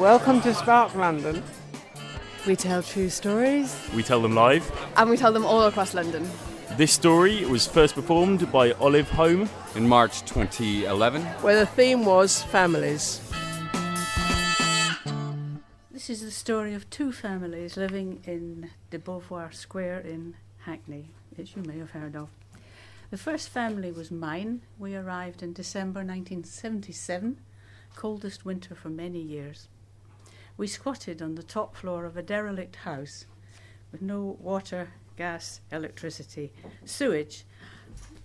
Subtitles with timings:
[0.00, 1.40] Welcome to Spark London.
[2.48, 3.78] We tell true stories.
[3.94, 4.68] We tell them live.
[4.96, 6.28] And we tell them all across London.
[6.76, 12.42] This story was first performed by Olive Home in March 2011, where the theme was
[12.42, 13.20] families.
[15.92, 20.34] This is the story of two families living in de Beauvoir Square in
[20.64, 22.30] Hackney, which you may have heard of.
[23.12, 24.62] The first family was mine.
[24.76, 27.38] We arrived in December 1977,
[27.94, 29.68] coldest winter for many years.
[30.56, 33.26] We squatted on the top floor of a derelict house
[33.90, 36.52] with no water, gas, electricity,
[36.84, 37.44] sewage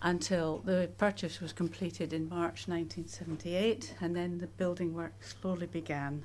[0.00, 6.24] until the purchase was completed in March 1978, and then the building work slowly began.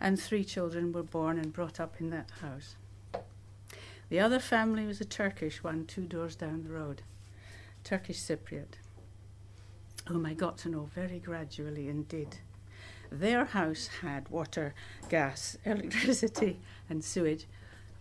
[0.00, 2.76] And three children were born and brought up in that house.
[4.08, 7.02] The other family was a Turkish one, two doors down the road,
[7.84, 8.78] Turkish Cypriot,
[10.06, 12.36] whom I got to know very gradually indeed.
[13.10, 14.74] Their house had water,
[15.08, 17.46] gas, electricity, and sewage,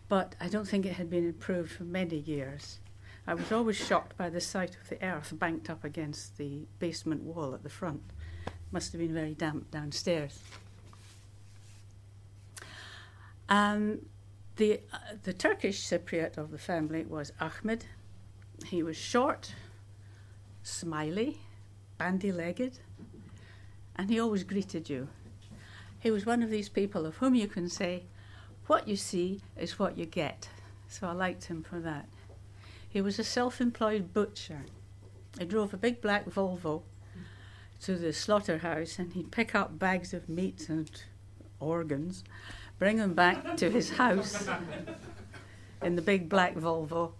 [0.09, 2.79] but I don't think it had been improved for many years.
[3.25, 7.23] I was always shocked by the sight of the earth banked up against the basement
[7.23, 8.01] wall at the front.
[8.71, 10.39] Must have been very damp downstairs.
[13.49, 13.99] Um,
[14.55, 17.85] the, uh, the Turkish Cypriot of the family was Ahmed.
[18.65, 19.53] He was short,
[20.63, 21.39] smiley,
[21.97, 22.79] bandy legged,
[23.97, 25.07] and he always greeted you.
[25.99, 28.03] He was one of these people of whom you can say,
[28.67, 30.49] What you see is what you get.
[30.87, 32.07] So I liked him for that.
[32.87, 34.61] He was a self employed butcher.
[35.39, 36.83] He drove a big black Volvo
[37.81, 40.89] to the slaughterhouse and he'd pick up bags of meat and
[41.59, 42.23] organs,
[42.79, 44.47] bring them back to his house
[45.81, 47.11] in the big black Volvo,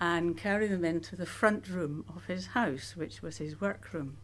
[0.00, 4.16] and carry them into the front room of his house, which was his workroom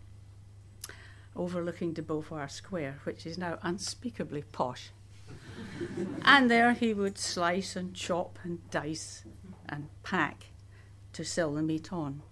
[1.37, 4.91] overlooking de Beauvoir Square, which is now unspeakably posh.
[6.25, 9.25] and there he would slice and chop and dice
[9.69, 10.47] and pack
[11.13, 12.23] to sell the meat on.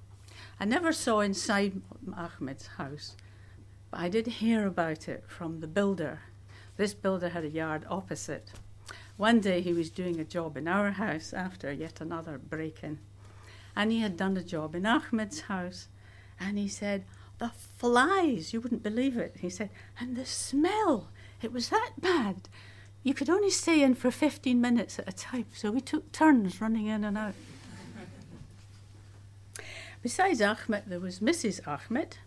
[0.59, 1.81] I never saw inside
[2.17, 3.17] Ahmed's house,
[3.91, 6.21] but I did hear about it from the builder.
[6.77, 8.53] This builder had a yard opposite.
[9.17, 12.99] One day he was doing a job in our house after yet another break in.
[13.77, 15.89] And he had done a job in Ahmed's house.
[16.39, 17.05] And he said,
[17.39, 19.37] the flies, you wouldn't believe it.
[19.41, 21.09] He said, and the smell,
[21.43, 22.49] it was that bad.
[23.03, 26.61] You could only stay in for 15 minutes at a time, so we took turns
[26.61, 27.35] running in and out.
[30.03, 31.67] Besides Ahmed, there was Mrs.
[31.67, 32.19] Ahmed,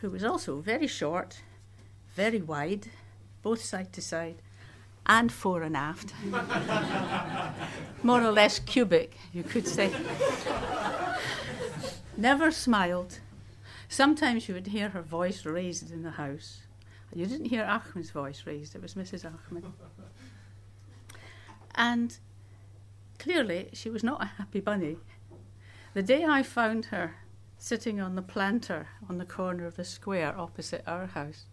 [0.00, 1.42] who was also very short,
[2.14, 2.88] very wide,
[3.42, 4.36] both side to side,
[5.06, 6.12] and fore and aft.
[8.02, 9.90] More or less cubic, you could say.
[12.16, 13.20] Never smiled,
[13.90, 16.60] Sometimes you would hear her voice raised in the house.
[17.12, 19.24] You didn't hear Ahmed's voice raised, it was Mrs.
[19.24, 19.64] Ahmed.
[21.74, 22.16] and
[23.18, 24.98] clearly, she was not a happy bunny.
[25.94, 27.16] The day I found her
[27.58, 31.46] sitting on the planter on the corner of the square opposite our house,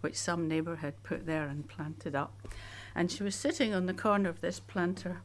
[0.00, 2.48] which some neighbour had put there and planted up,
[2.94, 5.20] and she was sitting on the corner of this planter,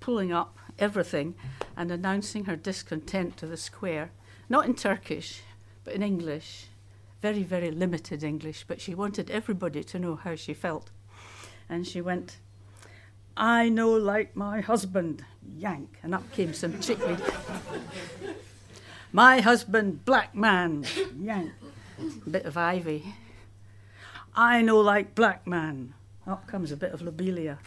[0.00, 1.34] pulling up everything
[1.78, 4.10] and announcing her discontent to the square,
[4.50, 5.40] not in Turkish,
[5.84, 6.66] but in English,
[7.22, 10.90] very, very limited English, but she wanted everybody to know how she felt.
[11.68, 12.38] And she went,
[13.36, 15.24] I know like my husband,
[15.56, 17.20] yank, and up came some chickweed.
[19.12, 20.84] my husband, black man,
[21.18, 21.52] yank,
[22.26, 23.14] a bit of ivy.
[24.36, 25.94] I know like black man,
[26.26, 27.58] up comes a bit of lobelia.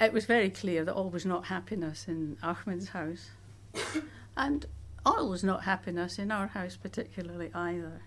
[0.00, 3.30] it was very clear that all was not happiness in Ahmed's house,
[4.36, 4.66] and
[5.04, 8.02] all was not happiness in our house particularly either.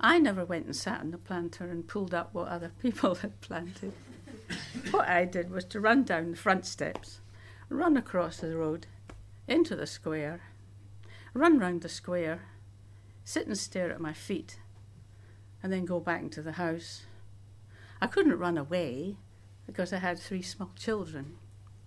[0.00, 3.40] I never went and sat in the planter and pulled up what other people had
[3.40, 3.92] planted.
[4.90, 7.20] what I did was to run down the front steps,
[7.68, 8.86] run across the road,
[9.46, 10.40] into the square,
[11.34, 12.42] run round the square,
[13.24, 14.58] sit and stare at my feet,
[15.62, 17.02] and then go back into the house.
[18.00, 19.16] I couldn't run away
[19.66, 21.36] because I had three small children,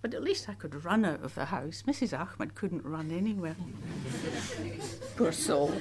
[0.04, 1.82] but at least I could run out of the house.
[1.86, 2.12] Mrs.
[2.12, 3.56] Ahmed couldn't run anywhere.
[5.16, 5.68] Poor soul.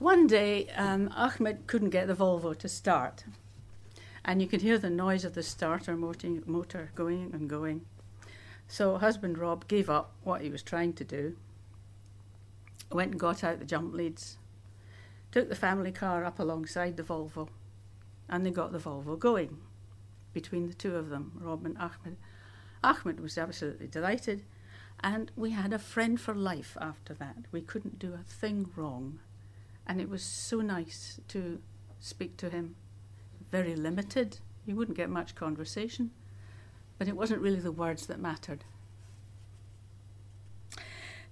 [0.00, 3.26] One day, um, Ahmed couldn't get the Volvo to start,
[4.24, 7.82] and you could hear the noise of the starter motor, motor going and going.
[8.66, 11.36] So, husband Rob gave up what he was trying to do,
[12.90, 14.36] went and got out the jump leads,
[15.30, 17.50] took the family car up alongside the Volvo,
[18.28, 19.58] and they got the Volvo going
[20.32, 22.16] between the two of them, Rob and Ahmed.
[22.82, 24.44] Ahmed was absolutely delighted,
[25.00, 27.36] and we had a friend for life after that.
[27.52, 29.20] We couldn't do a thing wrong
[29.88, 31.60] and it was so nice to
[31.98, 32.76] speak to him.
[33.50, 34.38] Very limited.
[34.66, 36.10] You wouldn't get much conversation,
[36.98, 38.64] but it wasn't really the words that mattered.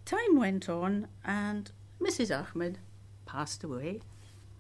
[0.07, 1.71] Time went on, and
[2.01, 2.35] Mrs.
[2.35, 2.79] Ahmed
[3.27, 4.01] passed away,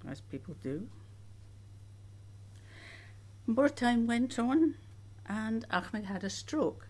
[0.06, 0.88] as people do.
[3.48, 4.74] More time went on,
[5.24, 6.88] and Ahmed had a stroke.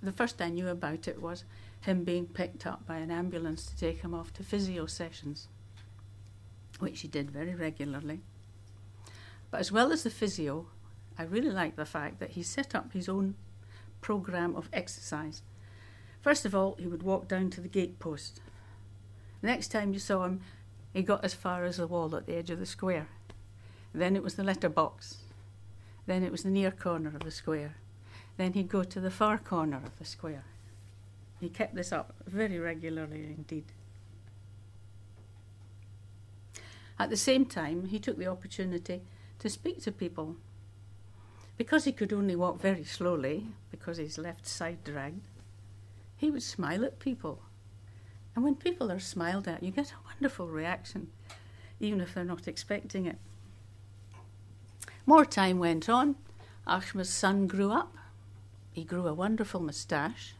[0.00, 1.42] The first I knew about it was
[1.80, 5.48] him being picked up by an ambulance to take him off to physio sessions,
[6.78, 8.20] which he did very regularly.
[9.50, 10.66] But as well as the physio,
[11.18, 13.34] I really liked the fact that he set up his own
[14.00, 15.42] program of exercise.
[16.20, 18.40] First of all, he would walk down to the gate post.
[19.40, 20.40] The next time you saw him,
[20.92, 23.08] he got as far as the wall at the edge of the square.
[23.94, 25.18] Then it was the letter box.
[26.06, 27.76] Then it was the near corner of the square.
[28.36, 30.44] Then he'd go to the far corner of the square.
[31.40, 33.64] He kept this up very regularly indeed.
[36.98, 39.02] At the same time, he took the opportunity
[39.40, 40.36] to speak to people.
[41.56, 45.26] Because he could only walk very slowly, because his left side dragged,
[46.16, 47.42] he would smile at people.
[48.34, 51.10] And when people are smiled at, you get a wonderful reaction,
[51.80, 53.18] even if they're not expecting it.
[55.06, 56.16] More time went on.
[56.66, 57.96] Ahmed's son grew up.
[58.72, 60.34] He grew a wonderful moustache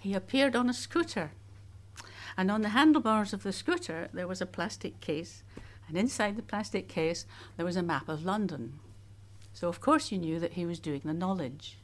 [0.00, 1.32] he appeared on a scooter.
[2.36, 5.42] And on the handlebars of the scooter, there was a plastic case.
[5.86, 8.78] And inside the plastic case, there was a map of London.
[9.52, 11.76] So, of course, you knew that he was doing the knowledge.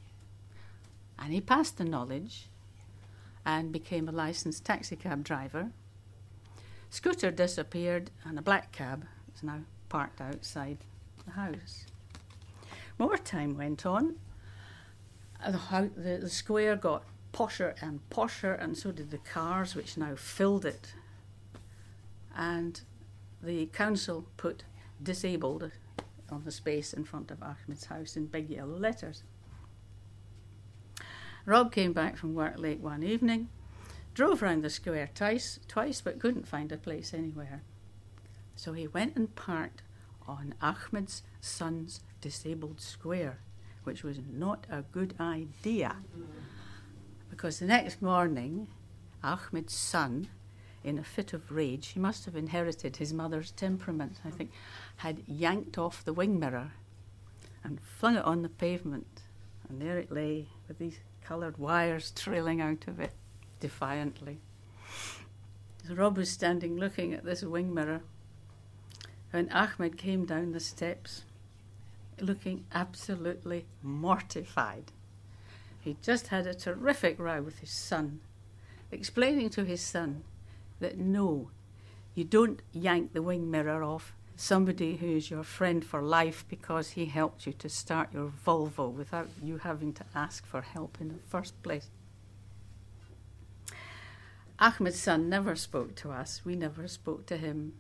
[1.19, 2.49] And he passed the knowledge
[3.45, 5.73] and became a licensed taxicab driver.
[6.89, 10.79] Scooter disappeared, and a black cab is now parked outside
[11.25, 11.87] the house.
[12.99, 14.17] More time went on.
[15.45, 20.15] The, the, the square got posher and posher, and so did the cars, which now
[20.17, 20.95] filled it.
[22.35, 22.81] And
[23.43, 24.65] the council put
[25.03, 25.71] disabled
[26.31, 29.23] on the space in front of Ahmed's house in big yellow letters.
[31.45, 33.49] Rob came back from work late one evening,
[34.15, 37.63] drove round the square twice, twice but couldn't find a place anywhere.
[38.57, 39.83] So he went and parked
[40.27, 43.39] on Ahmed's son's disabled square,
[43.85, 45.97] which was not a good idea
[47.37, 48.67] because the next morning,
[49.23, 50.29] Ahmed's son,
[50.83, 54.53] in a fit of rage, he must have inherited his mother's temperament, I think,
[54.97, 56.73] had yanked off the wing mirror
[57.63, 59.21] and flung it on the pavement.
[59.69, 63.13] And there it lay with these coloured wires trailing out of it
[63.61, 64.39] defiantly.
[65.87, 68.01] So Rob was standing looking at this wing mirror
[69.31, 71.25] when Ahmed came down the steps
[72.21, 74.93] looking absolutely mortified.
[75.81, 78.21] He just had a terrific row with his son,
[78.91, 80.25] explaining to his son
[80.81, 81.51] that no,
[82.15, 86.91] you don't yank the wing mirror off somebody who is your friend for life because
[86.91, 91.09] he helped you to start your Volvo without you having to ask for help in
[91.09, 91.89] the first place.
[94.59, 96.43] Ahmed's son never spoke to us.
[96.45, 97.75] We never spoke to him.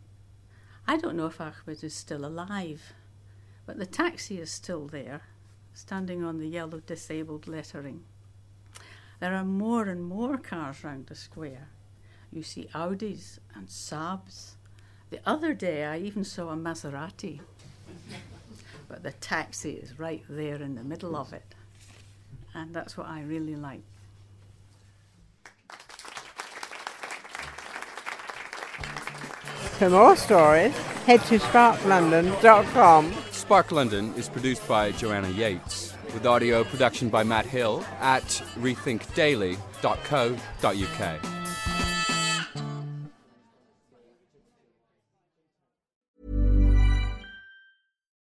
[0.88, 2.93] I don't know if Ahmed is still alive,
[3.66, 5.23] but the taxi is still there
[5.75, 8.05] standing on the yellow disabled lettering.
[9.19, 11.69] There are more and more cars round the square.
[12.33, 14.52] You see Audis and Saabs.
[15.11, 17.40] The other day I even saw a Maserati.
[18.88, 21.55] but the taxi is right there in the middle of it.
[22.55, 23.83] And that's what I really like.
[29.78, 30.75] For more stories,
[31.06, 33.14] Head to sparklondon.com.
[33.30, 38.25] Spark London is produced by Joanna Yates, with audio production by Matt Hill at
[38.59, 41.36] rethinkdaily.co.uk.